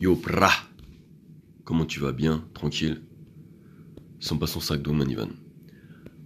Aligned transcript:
Yo, 0.00 0.16
pra 0.16 0.50
Comment 1.64 1.84
tu 1.84 2.00
vas 2.00 2.12
bien 2.12 2.42
Tranquille? 2.54 3.02
Sans 4.18 4.38
pas 4.38 4.46
son 4.46 4.58
sac 4.58 4.80
d'eau, 4.80 4.94
Manivan. 4.94 5.28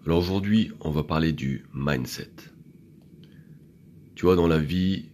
Alors 0.06 0.20
aujourd'hui, 0.20 0.70
on 0.78 0.92
va 0.92 1.02
parler 1.02 1.32
du 1.32 1.66
mindset. 1.74 2.30
Tu 4.14 4.26
vois, 4.26 4.36
dans 4.36 4.46
la 4.46 4.60
vie, 4.60 5.06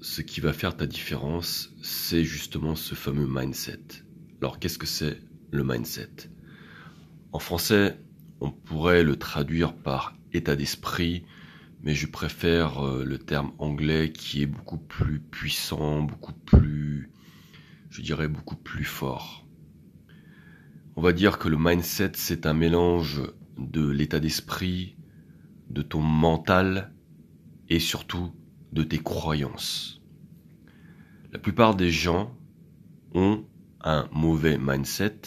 ce 0.00 0.22
qui 0.22 0.40
va 0.40 0.52
faire 0.52 0.76
ta 0.76 0.88
différence, 0.88 1.72
c'est 1.82 2.24
justement 2.24 2.74
ce 2.74 2.96
fameux 2.96 3.28
mindset. 3.28 4.02
Alors 4.40 4.58
qu'est-ce 4.58 4.78
que 4.78 4.86
c'est 4.86 5.18
le 5.52 5.62
mindset? 5.62 6.10
En 7.30 7.38
français, 7.38 7.96
on 8.40 8.50
pourrait 8.50 9.04
le 9.04 9.14
traduire 9.14 9.72
par 9.72 10.16
état 10.32 10.56
d'esprit, 10.56 11.26
mais 11.84 11.94
je 11.94 12.08
préfère 12.08 12.84
euh, 12.84 13.04
le 13.04 13.18
terme 13.18 13.52
anglais 13.58 14.10
qui 14.10 14.42
est 14.42 14.46
beaucoup 14.46 14.78
plus 14.78 15.20
puissant, 15.20 16.02
beaucoup 16.02 16.32
plus 16.32 16.89
je 17.90 18.02
dirais, 18.02 18.28
beaucoup 18.28 18.56
plus 18.56 18.84
fort. 18.84 19.46
On 20.96 21.02
va 21.02 21.12
dire 21.12 21.38
que 21.38 21.48
le 21.48 21.58
mindset, 21.58 22.12
c'est 22.14 22.46
un 22.46 22.54
mélange 22.54 23.20
de 23.58 23.86
l'état 23.88 24.20
d'esprit, 24.20 24.96
de 25.68 25.82
ton 25.82 26.00
mental 26.00 26.92
et 27.68 27.80
surtout 27.80 28.32
de 28.72 28.82
tes 28.82 28.98
croyances. 28.98 30.00
La 31.32 31.38
plupart 31.38 31.74
des 31.74 31.90
gens 31.90 32.36
ont 33.14 33.44
un 33.82 34.08
mauvais 34.12 34.58
mindset 34.58 35.20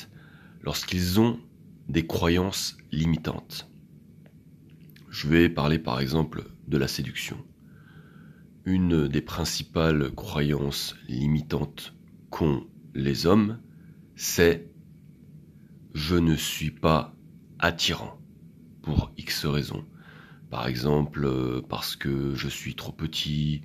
lorsqu'ils 0.61 1.19
ont 1.19 1.39
des 1.89 2.07
croyances 2.07 2.77
limitantes. 2.91 3.69
Je 5.09 5.27
vais 5.27 5.49
parler 5.49 5.79
par 5.79 5.99
exemple 5.99 6.45
de 6.67 6.77
la 6.77 6.87
séduction. 6.87 7.37
Une 8.65 9.07
des 9.07 9.21
principales 9.21 10.11
croyances 10.11 10.95
limitantes 11.07 11.93
les 12.95 13.25
hommes, 13.25 13.59
c'est 14.15 14.69
je 15.93 16.15
ne 16.15 16.35
suis 16.35 16.71
pas 16.71 17.15
attirant 17.59 18.17
pour 18.81 19.11
X 19.17 19.45
raisons. 19.45 19.85
Par 20.49 20.67
exemple, 20.67 21.27
parce 21.69 21.95
que 21.95 22.35
je 22.35 22.47
suis 22.47 22.75
trop 22.75 22.91
petit, 22.91 23.61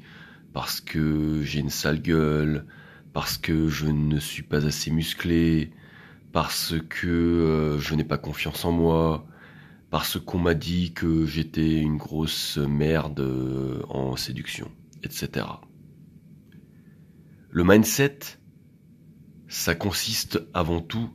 parce 0.53 0.81
que 0.81 1.43
j'ai 1.43 1.61
une 1.61 1.71
sale 1.71 2.01
gueule, 2.01 2.67
parce 3.13 3.39
que 3.39 3.69
je 3.69 3.87
ne 3.87 4.19
suis 4.19 4.43
pas 4.43 4.67
assez 4.67 4.91
musclé, 4.91 5.71
parce 6.33 6.75
que 6.89 7.07
euh, 7.09 7.79
je 7.79 7.95
n'ai 7.95 8.05
pas 8.05 8.19
confiance 8.19 8.65
en 8.65 8.73
moi, 8.73 9.27
parce 9.91 10.19
qu'on 10.19 10.39
m'a 10.39 10.55
dit 10.55 10.93
que 10.93 11.27
j'étais 11.27 11.79
une 11.79 11.97
grosse 11.97 12.59
merde 12.59 13.21
euh, 13.21 13.83
en 13.89 14.17
séduction, 14.17 14.71
etc. 15.03 15.47
Le 17.51 17.65
mindset, 17.65 18.39
ça 19.49 19.75
consiste 19.75 20.41
avant 20.53 20.81
tout 20.81 21.11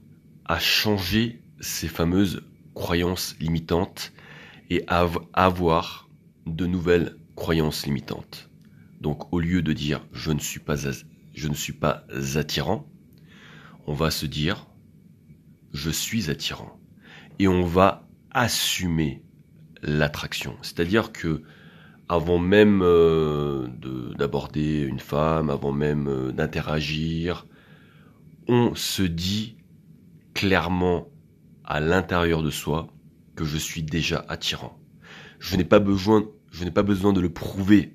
à 0.46 0.60
changer 0.60 1.42
ces 1.62 1.88
fameuses 1.88 2.42
croyances 2.74 3.36
limitantes 3.40 4.12
et 4.70 4.84
à 4.88 5.08
avoir 5.34 6.10
de 6.46 6.66
nouvelles 6.66 7.16
croyances 7.36 7.86
limitantes. 7.86 8.50
Donc 9.00 9.32
au 9.32 9.40
lieu 9.40 9.62
de 9.62 9.74
dire 9.74 10.06
je 10.12 10.32
ne 10.32 10.40
suis 10.40 10.60
pas 10.60 10.76
je 11.34 11.48
ne 11.48 11.54
suis 11.54 11.74
pas 11.74 12.06
attirant, 12.36 12.88
on 13.86 13.94
va 13.94 14.12
se 14.12 14.26
dire 14.26 14.68
je 15.72 15.90
suis 15.90 16.30
attirant 16.30 16.80
et 17.40 17.48
on 17.48 17.64
va 17.64 18.08
assumer 18.32 19.24
l'attraction. 19.82 20.58
C'est-à-dire 20.62 21.12
que 21.12 21.44
avant 22.10 22.40
même 22.40 22.82
euh, 22.84 23.68
d'aborder 24.18 24.82
une 24.82 25.00
femme, 25.00 25.50
avant 25.50 25.72
même 25.72 26.08
euh, 26.08 26.32
d'interagir, 26.32 27.46
on 28.48 28.76
se 28.76 29.04
dit 29.04 29.58
clairement 30.34 31.08
à 31.64 31.80
l'intérieur 31.80 32.44
de 32.44 32.50
soi 32.50 32.88
que 33.36 33.46
je 33.46 33.58
suis 33.58 33.84
déjà 33.84 34.26
attirant. 34.28 34.78
Je 35.40 35.56
n'ai 35.56 35.64
pas 35.64 35.80
besoin, 35.80 36.26
je 36.52 36.64
n'ai 36.64 36.72
pas 36.72 36.84
besoin 36.84 37.14
de 37.14 37.22
le 37.22 37.32
prouver. 37.32 37.94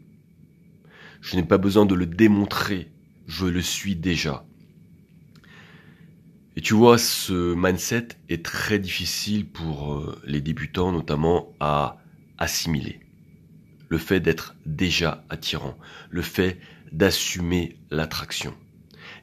Je 1.20 1.36
n'ai 1.36 1.42
pas 1.42 1.58
besoin 1.58 1.86
de 1.86 1.94
le 1.94 2.06
démontrer. 2.06 2.92
Je 3.26 3.46
le 3.46 3.60
suis 3.60 3.96
déjà. 3.96 4.44
Et 6.56 6.60
tu 6.60 6.74
vois, 6.74 6.98
ce 6.98 7.54
mindset 7.54 8.08
est 8.28 8.44
très 8.44 8.78
difficile 8.78 9.46
pour 9.46 9.94
euh, 9.94 10.20
les 10.26 10.40
débutants, 10.40 10.90
notamment 10.90 11.52
à 11.60 11.98
assimiler. 12.36 13.00
Le 13.88 13.98
fait 13.98 14.20
d'être 14.20 14.56
déjà 14.66 15.24
attirant, 15.30 15.78
le 16.10 16.22
fait 16.22 16.58
d'assumer 16.90 17.78
l'attraction. 17.90 18.54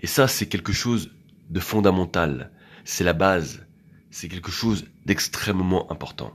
Et 0.01 0.07
ça, 0.07 0.27
c'est 0.27 0.47
quelque 0.47 0.73
chose 0.73 1.11
de 1.49 1.59
fondamental. 1.59 2.51
C'est 2.83 3.03
la 3.03 3.13
base. 3.13 3.65
C'est 4.11 4.27
quelque 4.27 4.51
chose 4.51 4.85
d'extrêmement 5.05 5.91
important. 5.91 6.33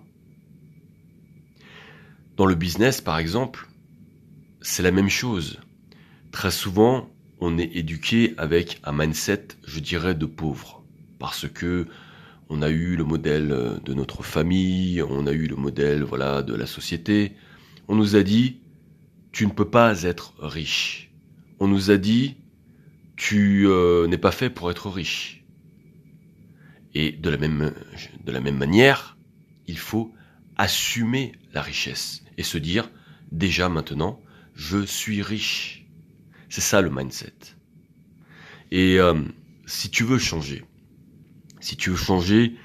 Dans 2.36 2.46
le 2.46 2.54
business, 2.54 3.00
par 3.00 3.18
exemple, 3.18 3.68
c'est 4.60 4.82
la 4.82 4.90
même 4.90 5.08
chose. 5.08 5.60
Très 6.32 6.50
souvent, 6.50 7.10
on 7.40 7.58
est 7.58 7.76
éduqué 7.76 8.34
avec 8.36 8.80
un 8.84 8.92
mindset, 8.92 9.48
je 9.66 9.80
dirais, 9.80 10.14
de 10.14 10.26
pauvre. 10.26 10.82
Parce 11.18 11.48
que 11.48 11.86
on 12.48 12.62
a 12.62 12.68
eu 12.68 12.96
le 12.96 13.04
modèle 13.04 13.80
de 13.84 13.94
notre 13.94 14.24
famille, 14.24 15.02
on 15.02 15.26
a 15.26 15.32
eu 15.32 15.46
le 15.46 15.56
modèle, 15.56 16.02
voilà, 16.02 16.42
de 16.42 16.54
la 16.54 16.66
société. 16.66 17.32
On 17.88 17.94
nous 17.94 18.16
a 18.16 18.22
dit, 18.22 18.58
tu 19.32 19.46
ne 19.46 19.52
peux 19.52 19.68
pas 19.68 20.02
être 20.02 20.34
riche. 20.40 21.12
On 21.60 21.68
nous 21.68 21.90
a 21.90 21.96
dit, 21.96 22.36
tu 23.20 23.68
euh, 23.68 24.06
n'es 24.06 24.16
pas 24.16 24.32
fait 24.32 24.48
pour 24.48 24.70
être 24.70 24.88
riche. 24.88 25.44
Et 26.94 27.12
de 27.12 27.28
la 27.28 27.36
même, 27.36 27.74
de 28.24 28.32
la 28.32 28.40
même 28.40 28.56
manière, 28.56 29.18
il 29.66 29.76
faut 29.76 30.14
assumer 30.56 31.32
la 31.52 31.60
richesse 31.60 32.22
et 32.38 32.42
se 32.42 32.56
dire, 32.56 32.90
déjà 33.30 33.68
maintenant, 33.68 34.22
je 34.54 34.86
suis 34.86 35.20
riche. 35.20 35.86
C'est 36.48 36.62
ça 36.62 36.80
le 36.80 36.88
mindset. 36.88 37.34
Et 38.70 38.98
euh, 38.98 39.20
si 39.66 39.90
tu 39.90 40.02
veux 40.02 40.18
changer, 40.18 40.64
si 41.60 41.76
tu 41.76 41.90
veux 41.90 41.96
changer, 41.96 42.56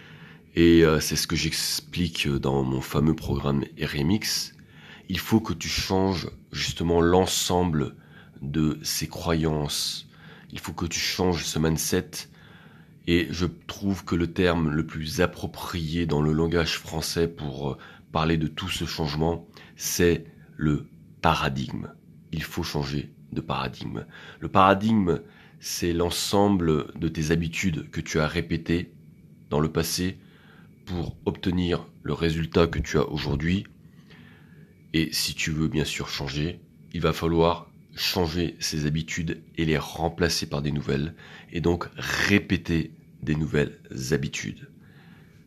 et 0.55 0.85
euh, 0.85 1.01
c'est 1.01 1.17
ce 1.17 1.27
que 1.27 1.35
j'explique 1.35 2.29
dans 2.29 2.63
mon 2.63 2.79
fameux 2.79 3.15
programme 3.15 3.65
RMX, 3.77 4.53
il 5.09 5.19
faut 5.19 5.41
que 5.41 5.51
tu 5.51 5.67
changes 5.67 6.29
justement 6.53 7.01
l'ensemble 7.01 7.97
de 8.41 8.79
ces 8.83 9.09
croyances, 9.09 10.07
il 10.55 10.61
faut 10.61 10.71
que 10.71 10.85
tu 10.85 10.99
changes 10.99 11.43
ce 11.43 11.59
mindset. 11.59 12.29
Et 13.07 13.27
je 13.29 13.45
trouve 13.45 14.05
que 14.05 14.15
le 14.15 14.31
terme 14.31 14.69
le 14.69 14.85
plus 14.85 15.19
approprié 15.19 16.05
dans 16.05 16.21
le 16.21 16.31
langage 16.31 16.79
français 16.79 17.27
pour 17.27 17.71
euh, 17.71 17.77
parler 18.13 18.37
de 18.37 18.47
tout 18.47 18.69
ce 18.69 18.85
changement, 18.85 19.45
c'est 19.75 20.25
le 20.55 20.87
paradigme. 21.21 21.89
Il 22.31 22.41
faut 22.41 22.63
changer 22.63 23.11
de 23.33 23.41
paradigme. 23.41 24.05
Le 24.39 24.47
paradigme, 24.47 25.19
c'est 25.59 25.91
l'ensemble 25.91 26.87
de 26.97 27.09
tes 27.09 27.31
habitudes 27.31 27.91
que 27.91 27.99
tu 27.99 28.19
as 28.21 28.27
répétées 28.27 28.93
dans 29.49 29.59
le 29.59 29.71
passé 29.71 30.17
pour 30.85 31.17
obtenir 31.25 31.85
le 32.01 32.13
résultat 32.13 32.65
que 32.67 32.79
tu 32.79 32.97
as 32.97 33.09
aujourd'hui. 33.09 33.65
Et 34.93 35.09
si 35.11 35.35
tu 35.35 35.51
veux 35.51 35.67
bien 35.67 35.85
sûr 35.85 36.07
changer, 36.07 36.61
il 36.93 37.01
va 37.01 37.11
falloir 37.11 37.69
changer 37.95 38.55
ses 38.59 38.85
habitudes 38.85 39.41
et 39.57 39.65
les 39.65 39.77
remplacer 39.77 40.45
par 40.45 40.61
des 40.61 40.71
nouvelles, 40.71 41.15
et 41.51 41.61
donc 41.61 41.87
répéter 41.95 42.91
des 43.23 43.35
nouvelles 43.35 43.79
habitudes. 44.11 44.67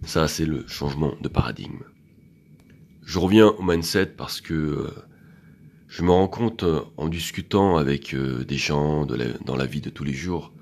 Ça, 0.05 0.29
c'est 0.29 0.47
le 0.47 0.67
changement 0.67 1.15
de 1.21 1.29
paradigme. 1.29 1.83
Je 3.05 3.19
reviens 3.19 3.49
au 3.49 3.63
mindset 3.63 4.07
parce 4.07 4.41
que 4.41 4.55
euh, 4.55 4.91
je 5.89 6.03
me 6.03 6.11
rends 6.11 6.29
compte 6.29 6.63
euh, 6.63 6.83
en 6.97 7.09
discutant 7.09 7.77
avec 7.77 8.15
euh, 8.15 8.45
des 8.45 8.57
gens 8.57 9.07
dans 9.07 9.57
la 9.57 9.67
vie 9.67 9.81
de 9.81 9.91
tous 9.91 10.05
les 10.05 10.12
jours 10.12 10.53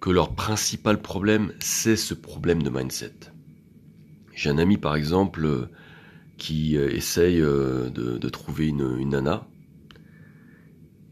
que 0.00 0.10
leur 0.10 0.34
principal 0.34 1.00
problème, 1.00 1.52
c'est 1.58 1.96
ce 1.96 2.14
problème 2.14 2.62
de 2.62 2.70
mindset. 2.70 3.14
J'ai 4.34 4.50
un 4.50 4.58
ami, 4.58 4.78
par 4.78 4.94
exemple, 4.94 5.68
qui 6.36 6.76
essaye 6.76 7.38
de, 7.38 8.28
trouver 8.28 8.68
une, 8.68 8.96
une 9.00 9.08
nana 9.08 9.48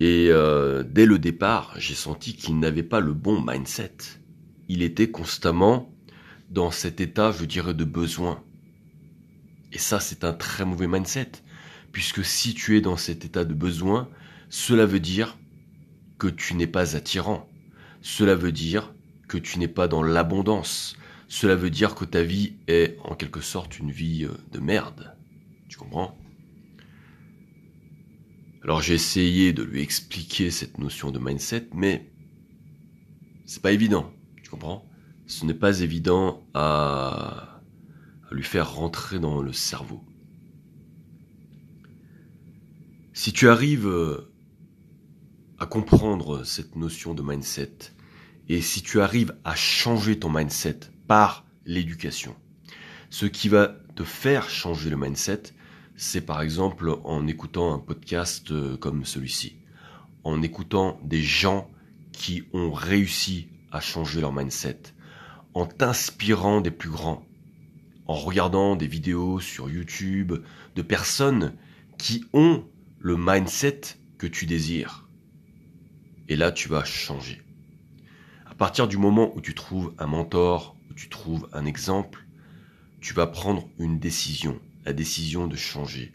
et 0.01 0.29
euh, 0.31 0.83
dès 0.83 1.07
le 1.07 1.19
départ, 1.19 1.73
j'ai 1.77 1.95
senti 1.95 2.35
qu'il 2.35 2.59
n'avait 2.59 2.83
pas 2.83 3.01
le 3.01 3.15
bon 3.15 3.43
mindset. 3.45 3.97
Il 4.69 4.83
était 4.83 5.11
constamment 5.11 5.91
dans 6.51 6.71
cet 6.71 7.01
état, 7.01 7.33
je 7.33 7.45
dirais, 7.45 7.75
de 7.75 7.85
besoin. 7.85 8.43
Et 9.73 9.79
ça, 9.79 10.01
c'est 10.01 10.25
un 10.25 10.33
très 10.33 10.65
mauvais 10.65 10.87
mindset. 10.87 11.33
Puisque 11.93 12.25
si 12.25 12.53
tu 12.53 12.77
es 12.77 12.81
dans 12.83 12.97
cet 12.97 13.25
état 13.25 13.45
de 13.45 13.55
besoin, 13.55 14.09
cela 14.51 14.85
veut 14.85 15.01
dire 15.01 15.39
que 16.19 16.29
tu 16.29 16.55
n'es 16.55 16.67
pas 16.67 16.95
attirant. 16.95 17.49
Cela 18.03 18.35
veut 18.35 18.53
dire 18.53 18.93
que 19.29 19.39
tu 19.39 19.59
n'es 19.59 19.69
pas 19.69 19.89
dans 19.89 20.03
l'abondance. 20.03 20.97
Cela 21.29 21.57
veut 21.57 21.71
dire 21.71 21.95
que 21.95 22.05
ta 22.05 22.23
vie 22.23 22.55
est 22.69 22.99
en 23.03 23.15
quelque 23.15 23.41
sorte 23.41 23.79
une 23.79 23.91
vie 23.91 24.25
euh, 24.25 24.37
de 24.53 24.61
merde. 24.61 25.17
Tu 25.69 25.79
comprends? 25.79 26.17
Alors 28.67 28.83
j'ai 28.83 28.95
essayé 28.95 29.53
de 29.53 29.63
lui 29.63 29.81
expliquer 29.81 30.51
cette 30.51 30.79
notion 30.79 31.13
de 31.13 31.21
mindset, 31.21 31.69
mais 31.73 32.11
C'est 33.45 33.63
pas 33.63 33.71
évident, 33.71 34.13
tu 34.43 34.51
comprends? 34.51 34.85
Ce 35.29 35.45
n'est 35.45 35.55
pas 35.55 35.83
évident 35.83 36.45
à, 36.53 37.61
à 38.29 38.35
lui 38.35 38.43
faire 38.43 38.75
rentrer 38.75 39.21
dans 39.21 39.41
le 39.41 39.53
cerveau. 39.53 40.05
Si 43.13 43.33
tu 43.33 43.49
arrives 43.49 43.87
euh, 43.87 44.33
à 45.61 45.67
comprendre 45.67 46.43
cette 46.43 46.75
notion 46.75 47.15
de 47.15 47.23
mindset 47.23 47.93
et 48.49 48.61
si 48.61 48.83
tu 48.83 49.01
arrives 49.01 49.37
à 49.45 49.55
changer 49.55 50.19
ton 50.19 50.29
mindset 50.29 50.81
par 51.07 51.47
l'éducation, 51.67 52.35
ce 53.11 53.27
qui 53.27 53.49
va 53.49 53.77
te 53.95 54.03
faire 54.03 54.51
changer 54.51 54.91
le 54.91 54.97
mindset, 54.97 55.55
c'est 55.97 56.21
par 56.21 56.43
exemple 56.43 56.95
en 57.05 57.27
écoutant 57.27 57.75
un 57.75 57.79
podcast 57.79 58.51
euh, 58.51 58.77
comme 58.77 59.05
celui-ci, 59.07 59.57
en 60.25 60.43
écoutant 60.43 61.01
des 61.03 61.23
gens 61.23 61.71
qui 62.13 62.45
ont 62.53 62.71
réussi 62.71 63.49
à 63.73 63.81
changer 63.81 64.21
leur 64.21 64.33
mindset, 64.33 64.79
en 65.55 65.67
t'inspirant 65.67 66.61
des 66.61 66.71
plus 66.71 66.91
grands, 66.91 67.25
en 68.07 68.15
regardant 68.15 68.77
des 68.77 68.87
vidéos 68.87 69.41
sur 69.41 69.71
YouTube 69.71 70.35
de 70.75 70.83
personnes 70.83 71.55
qui 71.97 72.25
ont 72.35 72.65
le 73.01 73.17
mindset 73.17 73.81
que 74.19 74.27
tu 74.27 74.45
désires. 74.45 75.09
Et 76.29 76.37
là, 76.37 76.53
tu 76.53 76.69
vas 76.69 76.85
changer. 76.85 77.43
À 78.45 78.55
partir 78.55 78.87
du 78.89 78.99
moment 78.99 79.33
où 79.35 79.41
tu 79.41 79.55
trouves 79.55 79.95
un 79.99 80.07
mentor, 80.07 80.77
où 80.91 80.95
tu 80.95 81.09
trouves 81.09 81.49
un 81.53 81.65
exemple, 81.65 82.27
tu 83.01 83.15
vas 83.15 83.27
prendre 83.27 83.69
une 83.79 83.99
décision, 83.99 84.61
la 84.87 84.93
décision 84.93 85.49
de 85.49 85.57
changer. 85.57 86.13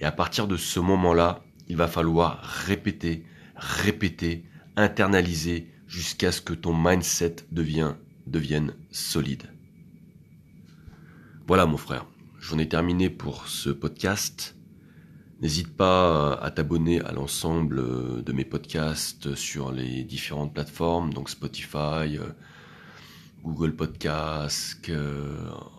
Et 0.00 0.04
à 0.04 0.10
partir 0.10 0.48
de 0.48 0.56
ce 0.56 0.80
moment-là, 0.80 1.44
il 1.68 1.76
va 1.76 1.86
falloir 1.86 2.42
répéter, 2.42 3.24
répéter, 3.54 4.44
internaliser 4.76 5.70
jusqu'à 5.86 6.32
ce 6.32 6.40
que 6.40 6.54
ton 6.54 6.74
mindset 6.74 7.36
devienne, 7.52 7.96
devienne 8.26 8.74
solide. 8.90 9.44
Voilà 11.46 11.66
mon 11.66 11.76
frère, 11.76 12.06
j'en 12.40 12.58
ai 12.58 12.68
terminé 12.68 13.10
pour 13.10 13.48
ce 13.48 13.70
podcast. 13.70 14.56
N'hésite 15.42 15.76
pas 15.76 16.34
à 16.34 16.50
t'abonner 16.50 17.02
à 17.02 17.12
l'ensemble 17.12 18.24
de 18.24 18.32
mes 18.32 18.46
podcasts 18.46 19.34
sur 19.34 19.70
les 19.70 20.04
différentes 20.04 20.54
plateformes, 20.54 21.12
donc 21.12 21.28
Spotify, 21.28 22.18
Google 23.44 23.76
Podcast, 23.76 24.90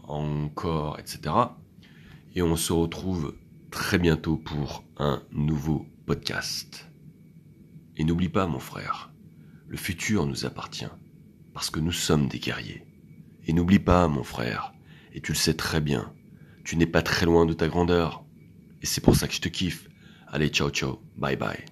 encore, 0.08 1.00
etc. 1.00 1.34
Et 2.38 2.44
on 2.44 2.56
se 2.56 2.72
retrouve 2.72 3.34
très 3.72 3.98
bientôt 3.98 4.38
pour 4.38 4.84
un 4.98 5.24
nouveau 5.32 5.88
podcast. 6.06 6.88
Et 7.96 8.04
n'oublie 8.04 8.30
pas, 8.30 8.46
mon 8.46 8.60
frère, 8.60 9.12
le 9.68 9.76
futur 9.76 10.28
nous 10.28 10.46
appartient, 10.46 10.86
parce 11.56 11.72
que 11.72 11.80
nous 11.80 11.92
sommes 11.92 12.28
des 12.28 12.38
guerriers. 12.38 12.86
Et 13.48 13.54
n'oublie 13.54 13.80
pas, 13.80 14.08
mon 14.08 14.22
frère, 14.22 14.72
et 15.14 15.22
tu 15.22 15.32
le 15.32 15.36
sais 15.36 15.56
très 15.56 15.82
bien, 15.82 16.14
tu 16.64 16.78
n'es 16.78 16.86
pas 16.86 17.02
très 17.02 17.26
loin 17.26 17.48
de 17.48 17.54
ta 17.54 17.70
grandeur. 17.70 18.24
Et 18.84 18.86
c'est 18.86 19.02
pour 19.02 19.16
ça 19.16 19.28
que 19.28 19.34
je 19.34 19.42
te 19.42 19.50
kiffe. 19.50 19.90
Allez, 20.28 20.50
ciao 20.50 20.70
ciao, 20.70 21.02
bye 21.18 21.38
bye. 21.38 21.66